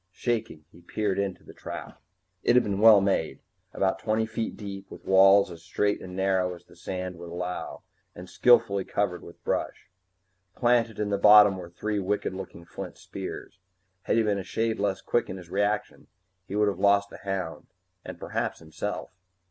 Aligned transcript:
Shaking, 0.11 0.65
he 0.71 0.81
peered 0.81 1.19
into 1.19 1.43
the 1.43 1.53
trap. 1.53 2.01
It 2.41 2.55
had 2.55 2.63
been 2.63 2.79
well 2.79 3.01
made 3.01 3.39
about 3.71 3.99
twenty 3.99 4.25
feet 4.25 4.57
deep, 4.57 4.89
with 4.89 5.05
walls 5.05 5.51
as 5.51 5.61
straight 5.61 6.01
and 6.01 6.15
narrow 6.15 6.55
as 6.55 6.65
the 6.65 6.75
sand 6.75 7.19
would 7.19 7.29
allow, 7.29 7.83
and 8.15 8.27
skillfully 8.27 8.83
covered 8.83 9.21
with 9.21 9.43
brush. 9.43 9.91
Planted 10.55 10.99
in 10.99 11.09
the 11.09 11.19
bottom 11.19 11.55
were 11.55 11.69
three 11.69 11.99
wicked 11.99 12.33
looking 12.33 12.65
flint 12.65 12.97
spears. 12.97 13.59
Had 14.01 14.17
he 14.17 14.23
been 14.23 14.39
a 14.39 14.43
shade 14.43 14.79
less 14.79 15.01
quick 15.01 15.29
in 15.29 15.37
his 15.37 15.51
reactions, 15.51 16.07
he 16.47 16.55
would 16.55 16.67
have 16.67 16.79
lost 16.79 17.11
the 17.11 17.17
hound 17.17 17.67
and 18.03 18.17
perhaps 18.19 18.57
himself. 18.57 19.11